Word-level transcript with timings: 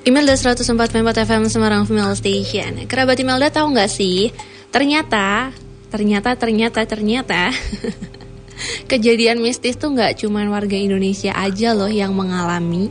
Imelda 0.00 0.32
104.4 0.32 1.28
FM 1.28 1.42
Semarang 1.52 1.84
Female 1.84 2.16
Station. 2.16 2.88
Kerabat 2.88 3.20
Imelda 3.20 3.52
tahu 3.52 3.76
nggak 3.76 3.92
sih? 3.92 4.32
Ternyata, 4.72 5.52
ternyata, 5.92 6.32
ternyata, 6.40 6.80
ternyata 6.88 7.52
kejadian 8.90 9.44
mistis 9.44 9.76
tuh 9.76 9.92
nggak 9.92 10.24
cuman 10.24 10.48
warga 10.48 10.72
Indonesia 10.72 11.36
aja 11.36 11.76
loh 11.76 11.92
yang 11.92 12.16
mengalami. 12.16 12.88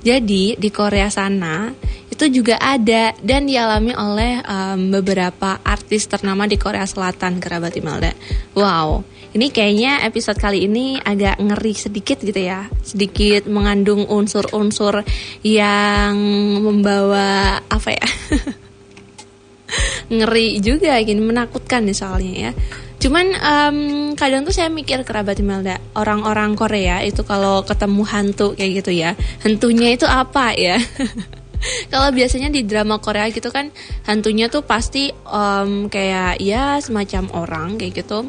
Jadi 0.00 0.56
di 0.56 0.70
Korea 0.72 1.12
sana 1.12 1.76
itu 2.16 2.40
juga 2.40 2.56
ada 2.56 3.12
dan 3.20 3.44
dialami 3.44 3.92
oleh 3.92 4.40
um, 4.40 4.88
beberapa 4.88 5.60
artis 5.60 6.08
ternama 6.08 6.48
di 6.48 6.56
Korea 6.56 6.88
Selatan 6.88 7.36
kerabat 7.44 7.76
Imelda. 7.76 8.16
Wow, 8.56 9.04
ini 9.36 9.52
kayaknya 9.52 10.00
episode 10.00 10.40
kali 10.40 10.64
ini 10.64 10.96
agak 10.96 11.36
ngeri 11.36 11.76
sedikit 11.76 12.16
gitu 12.24 12.40
ya. 12.40 12.72
Sedikit 12.80 13.44
mengandung 13.52 14.08
unsur-unsur 14.08 15.04
yang 15.44 16.16
membawa 16.64 17.60
apa 17.68 17.92
ya? 17.92 18.06
ngeri 20.16 20.64
juga 20.64 20.96
gini 21.04 21.20
menakutkan 21.20 21.84
nih 21.84 21.96
soalnya 22.00 22.34
ya. 22.48 22.52
Cuman 22.96 23.26
um, 23.36 23.78
kadang 24.16 24.48
tuh 24.48 24.56
saya 24.56 24.72
mikir 24.72 25.04
kerabat 25.04 25.36
Imelda, 25.36 25.76
orang-orang 25.92 26.56
Korea 26.56 27.04
itu 27.04 27.20
kalau 27.28 27.60
ketemu 27.60 28.02
hantu 28.08 28.56
kayak 28.56 28.80
gitu 28.80 29.04
ya, 29.04 29.12
hantunya 29.44 29.92
itu 29.92 30.08
apa 30.08 30.56
ya? 30.56 30.80
kalau 31.92 32.08
biasanya 32.14 32.48
di 32.52 32.62
drama 32.66 32.98
Korea 32.98 33.30
gitu 33.30 33.48
kan 33.50 33.70
hantunya 34.06 34.46
tuh 34.46 34.62
pasti 34.62 35.10
um, 35.26 35.86
kayak 35.86 36.42
ya 36.42 36.78
semacam 36.78 37.30
orang 37.34 37.68
kayak 37.80 38.04
gitu 38.04 38.28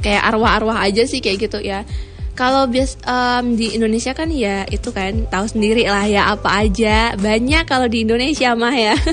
kayak 0.00 0.22
arwah-arwah 0.32 0.80
aja 0.80 1.04
sih 1.04 1.20
kayak 1.20 1.50
gitu 1.50 1.60
ya 1.60 1.84
kalau 2.38 2.64
bias 2.64 2.96
um, 3.04 3.52
di 3.52 3.76
Indonesia 3.76 4.16
kan 4.16 4.32
ya 4.32 4.64
itu 4.72 4.88
kan 4.96 5.28
tahu 5.28 5.44
sendiri 5.44 5.84
lah 5.84 6.08
ya 6.08 6.32
apa 6.32 6.64
aja 6.64 7.12
banyak 7.20 7.68
kalau 7.68 7.84
di 7.84 8.08
Indonesia 8.08 8.56
mah 8.56 8.72
ya 8.72 8.96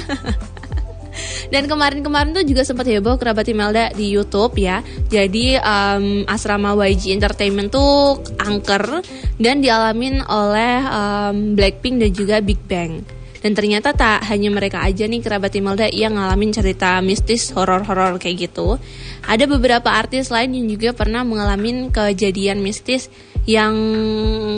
Dan 1.47 1.65
kemarin-kemarin 1.65 2.35
tuh 2.35 2.45
juga 2.45 2.61
sempat 2.67 2.85
heboh 2.85 3.15
kerabat 3.17 3.47
Imelda 3.49 3.89
di 3.95 4.13
YouTube 4.13 4.59
ya. 4.59 4.83
Jadi 5.07 5.57
um, 5.57 6.27
asrama 6.27 6.75
YG 6.75 7.15
Entertainment 7.15 7.71
tuh 7.71 8.21
angker 8.37 9.01
dan 9.39 9.63
dialamin 9.63 10.21
oleh 10.27 10.83
um, 10.85 11.55
Blackpink 11.55 12.03
dan 12.03 12.11
juga 12.13 12.35
Big 12.43 12.59
Bang. 12.67 13.16
Dan 13.41 13.53
ternyata 13.53 13.93
tak 13.93 14.25
hanya 14.29 14.49
mereka 14.49 14.81
aja 14.81 15.05
nih 15.05 15.21
kerabat 15.21 15.53
Imelda 15.53 15.87
yang 15.89 16.17
ngalamin 16.17 16.51
cerita 16.53 16.99
mistis 17.03 17.53
horor-horor 17.53 18.17
kayak 18.17 18.49
gitu. 18.49 18.81
Ada 19.25 19.45
beberapa 19.45 19.93
artis 19.93 20.33
lain 20.33 20.57
yang 20.57 20.67
juga 20.71 20.93
pernah 20.97 21.21
mengalami 21.21 21.89
kejadian 21.93 22.61
mistis 22.61 23.11
yang 23.47 23.73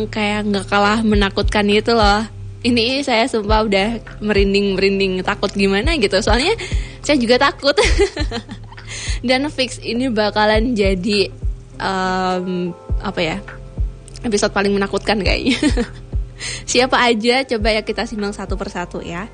kayak 0.10 0.50
nggak 0.50 0.66
kalah 0.68 1.04
menakutkan 1.04 1.68
itu 1.70 1.94
loh. 1.94 2.26
Ini 2.60 3.08
saya 3.08 3.24
sumpah 3.32 3.64
udah 3.64 3.88
merinding-merinding 4.20 5.24
takut 5.24 5.52
gimana 5.56 5.96
gitu. 5.96 6.20
Soalnya 6.20 6.56
saya 7.00 7.16
juga 7.16 7.40
takut. 7.40 7.76
Dan 9.28 9.48
fix 9.52 9.80
ini 9.80 10.12
bakalan 10.12 10.76
jadi 10.76 11.32
um, 11.80 12.74
apa 13.00 13.22
ya? 13.22 13.38
episode 14.24 14.52
paling 14.52 14.76
menakutkan 14.76 15.24
kayaknya. 15.24 15.56
Siapa 16.70 17.00
aja 17.00 17.44
coba 17.46 17.76
ya 17.76 17.82
kita 17.84 18.08
simak 18.08 18.36
satu 18.36 18.56
persatu 18.56 19.00
ya. 19.04 19.28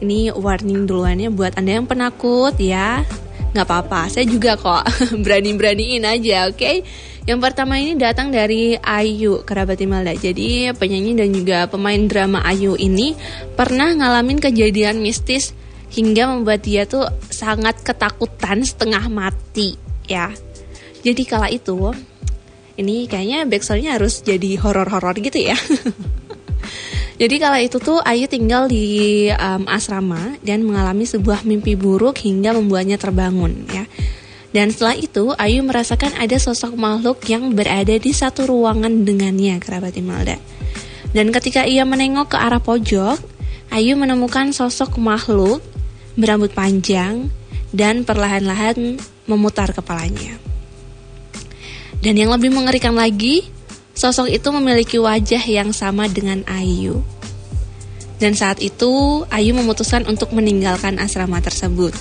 Ini 0.00 0.32
warning 0.32 0.88
duluannya 0.88 1.28
buat 1.28 1.60
Anda 1.60 1.80
yang 1.80 1.86
penakut 1.88 2.56
ya. 2.56 3.04
Nggak 3.50 3.66
apa-apa, 3.66 4.06
saya 4.08 4.24
juga 4.24 4.54
kok 4.54 4.86
berani-beraniin 5.26 6.06
aja, 6.06 6.46
oke? 6.48 6.56
Okay? 6.56 6.86
Yang 7.28 7.40
pertama 7.46 7.76
ini 7.76 7.94
datang 8.00 8.32
dari 8.32 8.78
Ayu, 8.80 9.44
kerabat 9.44 9.76
Imelda. 9.82 10.16
Jadi 10.16 10.72
penyanyi 10.72 11.12
dan 11.14 11.30
juga 11.36 11.68
pemain 11.68 12.00
drama 12.08 12.40
Ayu 12.46 12.74
ini 12.80 13.12
pernah 13.54 13.92
ngalamin 13.92 14.40
kejadian 14.40 15.04
mistis 15.04 15.52
hingga 15.92 16.30
membuat 16.30 16.64
dia 16.64 16.86
tuh 16.86 17.04
sangat 17.28 17.82
ketakutan 17.84 18.64
setengah 18.64 19.04
mati 19.10 19.76
ya. 20.08 20.32
Jadi 21.04 21.22
kala 21.26 21.52
itu 21.52 21.92
ini 22.80 23.04
kayaknya 23.04 23.44
backstorynya 23.44 24.00
harus 24.00 24.24
jadi 24.24 24.56
horor-horor 24.56 25.14
gitu 25.20 25.52
ya. 25.52 25.58
Jadi 27.20 27.36
kala 27.36 27.60
itu 27.60 27.76
tuh 27.76 28.00
Ayu 28.00 28.24
tinggal 28.32 28.64
di 28.64 29.28
um, 29.28 29.68
asrama 29.68 30.40
dan 30.40 30.64
mengalami 30.64 31.04
sebuah 31.04 31.44
mimpi 31.44 31.76
buruk 31.76 32.16
hingga 32.24 32.56
membuatnya 32.56 32.96
terbangun 32.96 33.68
ya. 33.68 33.84
Dan 34.56 34.72
setelah 34.72 34.96
itu 34.96 35.36
Ayu 35.36 35.60
merasakan 35.60 36.16
ada 36.16 36.40
sosok 36.40 36.72
makhluk 36.80 37.20
yang 37.28 37.52
berada 37.52 37.92
di 38.00 38.16
satu 38.16 38.48
ruangan 38.48 39.04
dengannya 39.04 39.60
kerabat 39.60 40.00
Imelda. 40.00 40.40
Dan 41.12 41.28
ketika 41.28 41.68
ia 41.68 41.84
menengok 41.84 42.32
ke 42.32 42.36
arah 42.40 42.62
pojok, 42.62 43.20
Ayu 43.68 44.00
menemukan 44.00 44.56
sosok 44.56 44.96
makhluk 44.96 45.60
berambut 46.16 46.56
panjang 46.56 47.28
dan 47.68 48.08
perlahan-lahan 48.08 48.96
memutar 49.28 49.76
kepalanya. 49.76 50.40
Dan 52.00 52.16
yang 52.16 52.32
lebih 52.32 52.48
mengerikan 52.48 52.96
lagi, 52.96 53.44
Sosok 54.00 54.32
itu 54.32 54.48
memiliki 54.48 54.96
wajah 54.96 55.44
yang 55.44 55.76
sama 55.76 56.08
dengan 56.08 56.40
Ayu. 56.48 57.04
Dan 58.16 58.32
saat 58.32 58.64
itu, 58.64 58.88
Ayu 59.28 59.52
memutuskan 59.52 60.08
untuk 60.08 60.32
meninggalkan 60.32 60.96
asrama 60.96 61.36
tersebut. 61.44 61.92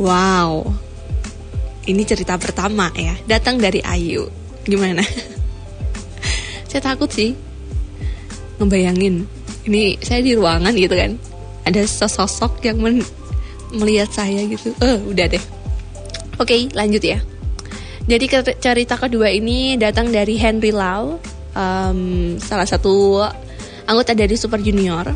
Wow, 0.00 0.72
ini 1.84 2.00
cerita 2.08 2.40
pertama 2.40 2.88
ya, 2.96 3.12
datang 3.28 3.60
dari 3.60 3.84
Ayu. 3.84 4.32
Gimana? 4.64 5.04
saya 6.72 6.80
takut 6.80 7.12
sih 7.12 7.36
ngebayangin. 8.56 9.28
Ini 9.68 10.00
saya 10.00 10.24
di 10.24 10.32
ruangan 10.32 10.72
gitu 10.72 10.96
kan, 10.96 11.20
ada 11.68 11.84
sosok 11.84 12.64
yang 12.64 12.80
melihat 13.68 14.08
saya 14.08 14.48
gitu. 14.48 14.72
Eh, 14.80 14.96
udah 15.12 15.28
deh. 15.28 15.44
Oke, 16.40 16.72
lanjut 16.72 17.04
ya. 17.04 17.20
Jadi 18.06 18.30
cerita 18.62 18.94
kedua 18.94 19.26
ini 19.34 19.74
datang 19.74 20.14
dari 20.14 20.38
Henry 20.38 20.70
Lau, 20.70 21.18
um, 21.58 22.00
salah 22.38 22.62
satu 22.62 23.18
anggota 23.82 24.14
dari 24.14 24.38
Super 24.38 24.62
Junior. 24.62 25.10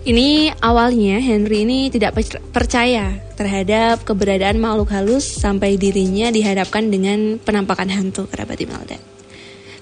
Ini 0.00 0.58
awalnya 0.58 1.22
Henry 1.22 1.62
ini 1.62 1.86
tidak 1.86 2.18
percaya 2.50 3.14
terhadap 3.38 4.02
keberadaan 4.02 4.58
makhluk 4.58 4.90
halus 4.90 5.22
sampai 5.22 5.78
dirinya 5.78 6.34
dihadapkan 6.34 6.90
dengan 6.90 7.38
penampakan 7.38 7.92
hantu 7.94 8.26
kerabat 8.26 8.58
Imelda. 8.58 8.98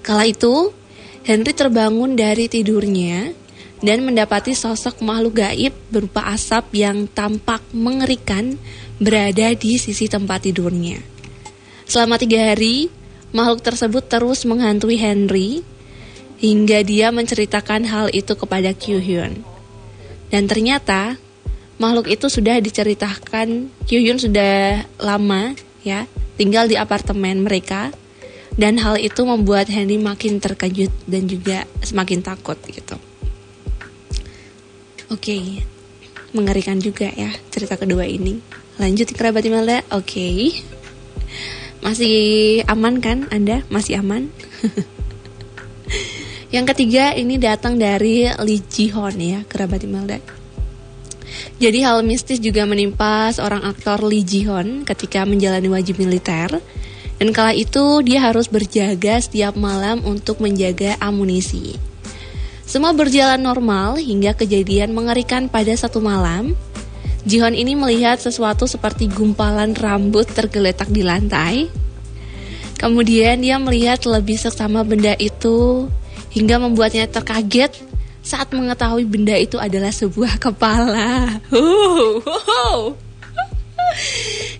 Kala 0.04 0.28
itu, 0.28 0.68
Henry 1.24 1.56
terbangun 1.56 2.12
dari 2.12 2.44
tidurnya 2.52 3.32
dan 3.80 4.04
mendapati 4.04 4.52
sosok 4.52 5.00
makhluk 5.00 5.40
gaib 5.40 5.72
berupa 5.88 6.28
asap 6.28 6.76
yang 6.76 7.08
tampak 7.08 7.64
mengerikan 7.72 8.60
berada 9.00 9.56
di 9.56 9.80
sisi 9.80 10.12
tempat 10.12 10.44
tidurnya. 10.44 11.17
Selama 11.88 12.20
tiga 12.20 12.52
hari, 12.52 12.92
makhluk 13.32 13.64
tersebut 13.64 14.04
terus 14.04 14.44
menghantui 14.44 15.00
Henry 15.00 15.64
hingga 16.36 16.84
dia 16.84 17.08
menceritakan 17.08 17.88
hal 17.88 18.06
itu 18.12 18.36
kepada 18.36 18.76
Kyu 18.76 19.00
Hyun. 19.00 19.40
Dan 20.28 20.44
ternyata 20.44 21.16
makhluk 21.80 22.12
itu 22.12 22.28
sudah 22.28 22.60
diceritakan 22.60 23.72
Kyu 23.88 24.04
Hyun 24.04 24.20
sudah 24.20 24.84
lama 25.00 25.56
ya 25.80 26.04
tinggal 26.36 26.68
di 26.68 26.76
apartemen 26.76 27.40
mereka 27.40 27.88
dan 28.58 28.76
hal 28.84 29.00
itu 29.00 29.24
membuat 29.24 29.72
Henry 29.72 29.96
makin 29.96 30.44
terkejut 30.44 30.92
dan 31.08 31.24
juga 31.24 31.64
semakin 31.80 32.20
takut 32.20 32.60
gitu. 32.68 33.00
Oke, 35.08 35.32
okay. 35.32 35.44
mengerikan 36.36 36.76
juga 36.76 37.08
ya 37.16 37.32
cerita 37.48 37.80
kedua 37.80 38.04
ini. 38.04 38.44
Lanjut 38.76 39.08
kerabat 39.16 39.40
Imelda, 39.48 39.80
oke. 39.88 40.04
Okay. 40.04 40.52
Masih 41.78 42.60
aman 42.66 42.98
kan 42.98 43.30
Anda? 43.30 43.62
Masih 43.70 44.02
aman? 44.02 44.30
Yang 46.54 46.64
ketiga 46.74 47.12
ini 47.12 47.36
datang 47.36 47.76
dari 47.76 48.24
Lee 48.40 48.64
Ji 48.64 48.88
Hon 48.88 49.20
ya, 49.20 49.44
kerabat 49.44 49.84
Imelda. 49.84 50.16
Jadi 51.58 51.84
hal 51.84 52.06
mistis 52.06 52.40
juga 52.40 52.64
menimpa 52.64 53.28
seorang 53.34 53.68
aktor 53.68 54.00
Lee 54.00 54.24
Ji 54.24 54.48
Hon 54.48 54.86
ketika 54.88 55.28
menjalani 55.28 55.68
wajib 55.68 56.00
militer. 56.00 56.62
Dan 57.18 57.34
kala 57.34 57.50
itu 57.50 57.98
dia 58.06 58.22
harus 58.30 58.46
berjaga 58.46 59.18
setiap 59.18 59.58
malam 59.58 60.06
untuk 60.06 60.38
menjaga 60.38 60.94
amunisi. 61.02 61.74
Semua 62.62 62.94
berjalan 62.94 63.42
normal 63.42 63.98
hingga 63.98 64.38
kejadian 64.38 64.94
mengerikan 64.94 65.50
pada 65.50 65.74
satu 65.74 65.98
malam 65.98 66.54
Jihon 67.28 67.52
ini 67.52 67.76
melihat 67.76 68.16
sesuatu 68.16 68.64
seperti 68.64 69.04
gumpalan 69.04 69.76
rambut 69.76 70.24
tergeletak 70.32 70.88
di 70.88 71.04
lantai. 71.04 71.68
Kemudian 72.80 73.44
dia 73.44 73.60
melihat 73.60 74.00
lebih 74.08 74.40
seksama 74.40 74.80
benda 74.80 75.12
itu 75.20 75.92
hingga 76.32 76.56
membuatnya 76.56 77.04
terkaget 77.04 77.76
saat 78.24 78.48
mengetahui 78.56 79.04
benda 79.04 79.36
itu 79.36 79.60
adalah 79.60 79.92
sebuah 79.92 80.40
kepala. 80.40 81.36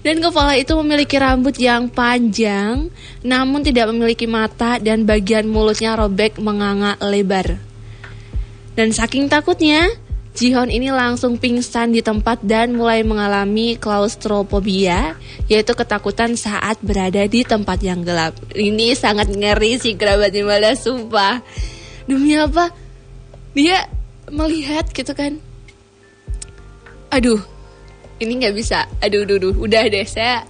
Dan 0.04 0.20
kepala 0.20 0.52
itu 0.60 0.72
memiliki 0.84 1.16
rambut 1.16 1.56
yang 1.56 1.88
panjang, 1.88 2.92
namun 3.24 3.64
tidak 3.64 3.88
memiliki 3.92 4.28
mata 4.28 4.76
dan 4.76 5.08
bagian 5.08 5.48
mulutnya 5.48 5.96
robek 5.96 6.36
menganga 6.36 7.00
lebar. 7.00 7.56
Dan 8.76 8.92
saking 8.92 9.28
takutnya, 9.32 9.88
Jihon 10.38 10.70
ini 10.70 10.94
langsung 10.94 11.34
pingsan 11.34 11.90
di 11.90 11.98
tempat 11.98 12.38
dan 12.46 12.78
mulai 12.78 13.02
mengalami 13.02 13.74
klaustrofobia, 13.74 15.18
yaitu 15.50 15.74
ketakutan 15.74 16.38
saat 16.38 16.78
berada 16.78 17.26
di 17.26 17.42
tempat 17.42 17.82
yang 17.82 18.06
gelap. 18.06 18.38
Ini 18.54 18.94
sangat 18.94 19.34
ngeri 19.34 19.82
sih 19.82 19.98
kerabat 19.98 20.30
Imelda, 20.30 20.78
sumpah. 20.78 21.42
Demi 22.06 22.38
apa? 22.38 22.70
Dia 23.50 23.90
melihat 24.30 24.86
gitu 24.94 25.10
kan. 25.10 25.42
Aduh, 27.10 27.42
ini 28.22 28.38
nggak 28.38 28.54
bisa. 28.54 28.86
Aduh, 29.02 29.26
aduh, 29.26 29.42
aduh, 29.42 29.54
udah 29.58 29.90
deh 29.90 30.06
saya 30.06 30.46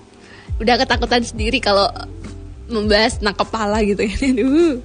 udah 0.61 0.76
ketakutan 0.84 1.25
sendiri 1.25 1.64
kalau 1.64 1.88
membahas 2.69 3.25
nak 3.25 3.41
kepala 3.41 3.81
gitu 3.88 4.05
ya. 4.05 4.17
Aduh. 4.37 4.84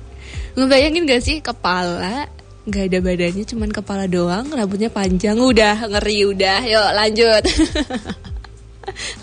Ngebayangin 0.54 1.10
gak 1.10 1.24
sih 1.26 1.42
kepala 1.42 2.30
nggak 2.64 2.84
ada 2.92 3.00
badannya 3.04 3.44
cuman 3.44 3.70
kepala 3.72 4.06
doang 4.08 4.48
rambutnya 4.52 4.88
panjang. 4.88 5.36
Udah 5.36 5.84
ngeri 5.88 6.30
udah. 6.30 6.60
Yuk 6.64 6.90
lanjut. 6.96 7.44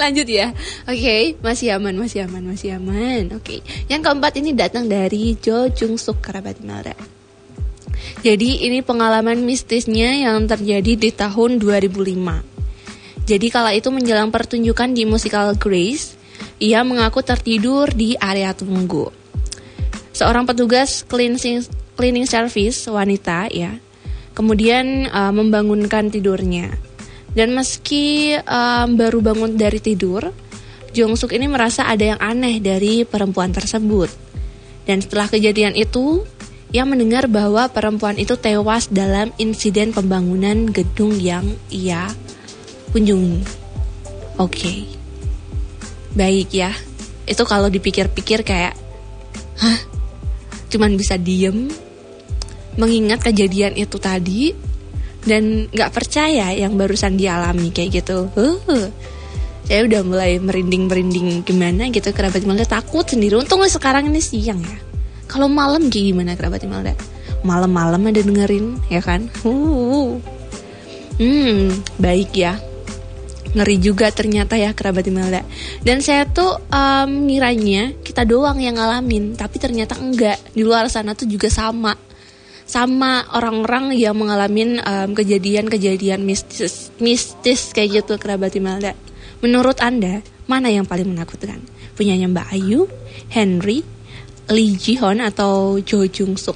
Lanjut 0.00 0.24
ya. 0.24 0.56
Oke 0.88 1.04
okay, 1.04 1.22
masih 1.44 1.76
aman 1.76 1.92
masih 1.92 2.24
aman 2.24 2.42
masih 2.42 2.80
aman. 2.80 3.28
Oke 3.36 3.60
okay. 3.60 3.60
yang 3.92 4.00
keempat 4.00 4.40
ini 4.40 4.56
datang 4.56 4.88
dari 4.88 5.36
Jo 5.36 5.68
Jung 5.68 6.00
Suk 6.00 6.24
kerabat 6.24 6.64
Melda 6.64 6.96
jadi 8.24 8.64
ini 8.68 8.80
pengalaman 8.80 9.44
mistisnya 9.44 10.16
yang 10.16 10.48
terjadi 10.48 10.96
di 10.96 11.10
tahun 11.12 11.60
2005 11.60 12.48
jadi 13.28 13.46
kala 13.52 13.76
itu 13.76 13.88
menjelang 13.92 14.32
pertunjukan 14.32 14.90
di 14.90 15.04
musikal 15.06 15.54
Grace 15.54 16.18
ia 16.60 16.84
mengaku 16.84 17.24
tertidur 17.24 17.88
di 17.88 18.16
area 18.20 18.52
tunggu. 18.52 19.08
Seorang 20.12 20.44
petugas 20.44 21.06
cleansing 21.08 21.64
cleaning 22.00 22.24
service 22.24 22.88
wanita 22.88 23.52
ya 23.52 23.76
kemudian 24.32 25.04
uh, 25.12 25.28
membangunkan 25.36 26.08
tidurnya 26.08 26.72
dan 27.36 27.52
meski 27.52 28.32
um, 28.40 28.96
baru 28.96 29.20
bangun 29.20 29.60
dari 29.60 29.84
tidur 29.84 30.32
Jongsuk 30.90 31.36
ini 31.36 31.46
merasa 31.46 31.86
ada 31.86 32.02
yang 32.02 32.20
aneh 32.24 32.58
dari 32.58 33.04
perempuan 33.04 33.52
tersebut 33.52 34.08
dan 34.88 35.04
setelah 35.04 35.28
kejadian 35.28 35.76
itu 35.76 36.24
ia 36.70 36.86
mendengar 36.86 37.26
bahwa 37.26 37.66
perempuan 37.66 38.14
itu 38.14 38.38
tewas 38.38 38.86
dalam 38.86 39.34
insiden 39.42 39.90
pembangunan 39.90 40.70
gedung 40.70 41.18
yang 41.18 41.42
ia 41.66 42.06
kunjungi. 42.94 43.42
Oke, 44.38 44.54
okay. 44.54 44.78
baik 46.14 46.54
ya. 46.54 46.70
Itu 47.26 47.42
kalau 47.42 47.66
dipikir-pikir 47.66 48.46
kayak, 48.46 48.78
hah, 49.58 49.78
cuman 50.70 50.94
bisa 50.94 51.18
diem 51.18 51.66
mengingat 52.78 53.24
kejadian 53.24 53.74
itu 53.74 53.96
tadi 53.98 54.54
dan 55.24 55.68
nggak 55.68 55.90
percaya 55.92 56.52
yang 56.54 56.76
barusan 56.76 57.16
dialami 57.18 57.74
kayak 57.74 58.04
gitu. 58.04 58.30
Uh, 58.36 58.88
saya 59.70 59.86
udah 59.86 60.02
mulai 60.02 60.42
merinding-merinding 60.42 61.46
gimana 61.46 61.86
gitu 61.94 62.10
kerabat 62.10 62.42
Imelda 62.42 62.66
takut 62.66 63.06
sendiri. 63.06 63.38
Untung 63.38 63.62
sekarang 63.70 64.10
ini 64.10 64.18
siang 64.18 64.58
ya. 64.58 64.78
Kalau 65.30 65.46
malam 65.46 65.86
kayak 65.86 66.10
gimana 66.10 66.34
kerabat 66.34 66.66
Imelda? 66.66 66.98
Malam-malam 67.46 68.02
ada 68.10 68.20
dengerin 68.20 68.82
ya 68.90 68.98
kan? 68.98 69.30
Uh. 69.46 70.18
Hmm, 71.20 71.70
baik 72.02 72.34
ya. 72.34 72.58
Ngeri 73.54 73.76
juga 73.78 74.10
ternyata 74.10 74.58
ya 74.58 74.74
kerabat 74.74 75.06
Imelda. 75.06 75.46
Dan 75.86 76.02
saya 76.02 76.26
tuh 76.26 76.58
um, 76.66 77.30
ngiranya 77.30 77.94
kita 78.02 78.26
doang 78.26 78.58
yang 78.58 78.74
ngalamin, 78.74 79.38
tapi 79.38 79.62
ternyata 79.62 79.94
enggak. 80.02 80.38
Di 80.50 80.66
luar 80.66 80.90
sana 80.90 81.14
tuh 81.14 81.30
juga 81.30 81.46
sama 81.46 81.94
sama 82.70 83.26
orang-orang 83.34 83.98
yang 83.98 84.14
mengalami 84.14 84.78
um, 84.78 85.10
kejadian-kejadian 85.10 86.22
mistis 86.22 86.94
mistis 87.02 87.74
kayak 87.74 88.06
gitu 88.06 88.14
kerabat 88.14 88.54
Imelda. 88.54 88.94
Menurut 89.42 89.82
Anda, 89.82 90.22
mana 90.46 90.70
yang 90.70 90.86
paling 90.86 91.10
menakutkan? 91.10 91.58
Punyanya 91.98 92.30
Mbak 92.30 92.46
Ayu, 92.54 92.86
Henry, 93.26 93.82
Lee 94.54 94.78
Ji-hoon 94.78 95.18
atau 95.18 95.82
Jo 95.82 96.06
Jung 96.06 96.38
Suk? 96.38 96.54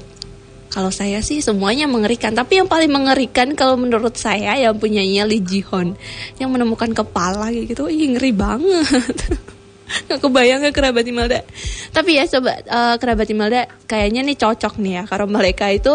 Kalau 0.70 0.94
saya 0.94 1.18
sih 1.18 1.42
semuanya 1.42 1.90
mengerikan, 1.90 2.30
tapi 2.30 2.62
yang 2.62 2.70
paling 2.70 2.90
mengerikan 2.90 3.58
kalau 3.58 3.74
menurut 3.74 4.14
saya 4.14 4.54
yang 4.54 4.78
punyanya 4.78 5.26
Lee 5.26 5.42
Ji-hoon 5.42 5.98
yang 6.38 6.54
menemukan 6.54 6.94
kepala 6.94 7.50
gitu, 7.50 7.90
ih 7.90 8.14
ngeri 8.14 8.30
banget. 8.30 9.18
Gak 10.08 10.20
kebayang 10.20 10.64
gak 10.64 10.74
kerabat 10.74 11.04
Imelda. 11.04 11.40
Tapi 11.92 12.16
ya 12.16 12.24
coba 12.26 12.56
uh, 12.66 12.94
kerabat 12.96 13.28
Imelda 13.28 13.68
Kayaknya 13.84 14.20
nih 14.24 14.36
cocok 14.40 14.74
nih 14.80 14.92
ya 15.00 15.02
Kalau 15.06 15.26
mereka 15.28 15.68
itu 15.70 15.92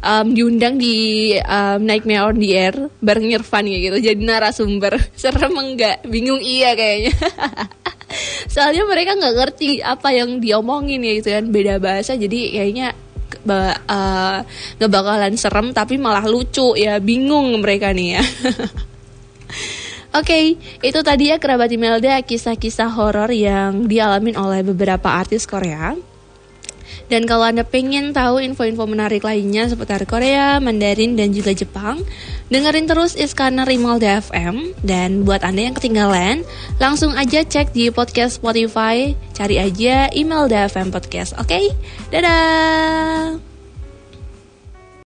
um, 0.00 0.26
diundang 0.30 0.78
di 0.78 1.34
um, 1.36 1.80
Nightmare 1.82 2.32
on 2.32 2.36
the 2.38 2.50
Air 2.54 2.76
Bareng 3.02 3.28
Irfan 3.28 3.66
gitu 3.66 3.98
Jadi 3.98 4.22
narasumber. 4.22 4.94
Serem 5.20 5.54
enggak? 5.58 6.06
Bingung 6.06 6.40
iya 6.40 6.72
kayaknya. 6.78 7.14
Soalnya 8.54 8.84
mereka 8.86 9.16
gak 9.18 9.34
ngerti 9.36 9.80
Apa 9.82 10.12
yang 10.14 10.38
diomongin 10.38 11.02
ya 11.02 11.12
gitu 11.18 11.28
kan 11.32 11.44
Beda 11.50 11.74
bahasa 11.82 12.14
jadi 12.14 12.62
kayaknya 12.62 12.94
uh, 13.48 14.38
Gak 14.78 14.90
bakalan 14.92 15.34
serem 15.34 15.74
Tapi 15.74 15.98
malah 15.98 16.24
lucu 16.28 16.76
ya 16.78 17.00
Bingung 17.02 17.58
mereka 17.58 17.90
nih 17.90 18.20
ya 18.20 18.24
Oke, 20.12 20.28
okay, 20.28 20.44
itu 20.84 21.00
tadi 21.00 21.32
ya 21.32 21.40
kerabat 21.40 21.72
Imelda 21.72 22.20
kisah-kisah 22.20 22.92
horor 22.92 23.32
yang 23.32 23.88
dialami 23.88 24.36
oleh 24.36 24.60
beberapa 24.60 25.08
artis 25.08 25.48
Korea. 25.48 25.96
Dan 27.08 27.24
kalau 27.24 27.48
Anda 27.48 27.64
pengen 27.64 28.12
tahu 28.12 28.40
info-info 28.40 28.84
menarik 28.88 29.24
lainnya 29.24 29.68
seputar 29.68 30.04
Korea, 30.04 30.60
Mandarin, 30.60 31.16
dan 31.16 31.32
juga 31.32 31.56
Jepang, 31.56 32.00
dengerin 32.52 32.88
terus 32.88 33.16
Iskana 33.16 33.64
Rimalda 33.64 34.20
FM. 34.20 34.76
Dan 34.84 35.24
buat 35.24 35.44
Anda 35.44 35.72
yang 35.72 35.76
ketinggalan, 35.76 36.44
langsung 36.76 37.16
aja 37.16 37.44
cek 37.44 37.72
di 37.72 37.88
podcast 37.88 38.40
Spotify, 38.40 39.16
cari 39.32 39.60
aja 39.60 40.12
email 40.12 40.48
FM 40.48 40.92
Podcast, 40.92 41.36
oke? 41.36 41.48
Okay? 41.48 41.72
Dadah! 42.12 43.51